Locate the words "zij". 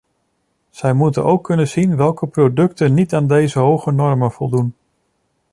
0.69-0.93